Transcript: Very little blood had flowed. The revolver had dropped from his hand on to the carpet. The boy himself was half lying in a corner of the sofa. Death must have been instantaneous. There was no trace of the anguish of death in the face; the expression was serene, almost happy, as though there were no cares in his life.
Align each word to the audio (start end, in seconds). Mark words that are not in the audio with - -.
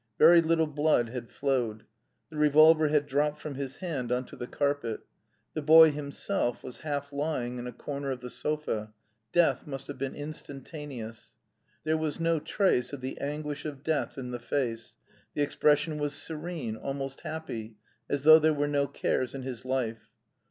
Very 0.17 0.41
little 0.41 0.65
blood 0.65 1.09
had 1.09 1.29
flowed. 1.29 1.83
The 2.31 2.35
revolver 2.37 2.87
had 2.87 3.05
dropped 3.05 3.39
from 3.39 3.53
his 3.53 3.75
hand 3.75 4.11
on 4.11 4.25
to 4.25 4.35
the 4.35 4.47
carpet. 4.47 5.01
The 5.53 5.61
boy 5.61 5.91
himself 5.91 6.63
was 6.63 6.79
half 6.79 7.13
lying 7.13 7.59
in 7.59 7.67
a 7.67 7.71
corner 7.71 8.09
of 8.09 8.19
the 8.21 8.31
sofa. 8.31 8.93
Death 9.31 9.67
must 9.67 9.85
have 9.85 9.99
been 9.99 10.15
instantaneous. 10.15 11.33
There 11.83 11.99
was 11.99 12.19
no 12.19 12.39
trace 12.39 12.91
of 12.93 13.01
the 13.01 13.19
anguish 13.19 13.63
of 13.63 13.83
death 13.83 14.17
in 14.17 14.31
the 14.31 14.39
face; 14.39 14.95
the 15.35 15.43
expression 15.43 15.99
was 15.99 16.15
serene, 16.15 16.75
almost 16.77 17.19
happy, 17.19 17.75
as 18.09 18.23
though 18.23 18.39
there 18.39 18.55
were 18.55 18.67
no 18.67 18.87
cares 18.87 19.35
in 19.35 19.43
his 19.43 19.65
life. 19.65 20.09